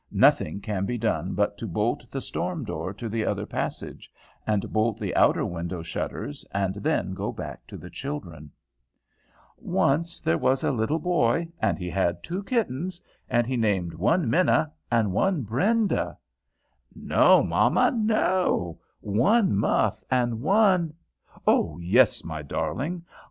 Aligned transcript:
Nothing 0.11 0.61
can 0.61 0.87
be 0.87 0.97
done 0.97 1.35
but 1.35 1.59
to 1.59 1.67
bolt 1.67 2.09
the 2.09 2.21
storm 2.21 2.63
door 2.65 2.91
to 2.91 3.07
the 3.07 3.23
other 3.23 3.45
passage, 3.45 4.09
and 4.47 4.73
bolt 4.73 4.99
the 4.99 5.15
outer 5.15 5.45
window 5.45 5.83
shutters, 5.83 6.43
and 6.51 6.73
then 6.73 7.13
go 7.13 7.31
back 7.31 7.67
to 7.67 7.77
the 7.77 7.91
children. 7.91 8.49
"Once 9.59 10.19
there 10.19 10.39
was 10.39 10.63
a 10.63 10.71
little 10.71 10.97
boy, 10.97 11.47
and 11.59 11.77
he 11.77 11.87
had 11.91 12.23
two 12.23 12.41
kittens, 12.43 12.99
and 13.29 13.45
he 13.45 13.55
named 13.55 13.93
one 13.93 14.27
Minna, 14.27 14.71
and 14.89 15.13
one 15.13 15.43
Brenda" 15.43 16.17
"No, 16.95 17.43
mamma, 17.43 17.91
no! 17.95 18.79
one 19.01 19.55
Muff, 19.55 20.01
and 20.09 20.41
one" 20.41 20.95
"Oh, 21.45 21.77
yes! 21.77 22.23
my 22.23 22.41
darling! 22.41 23.05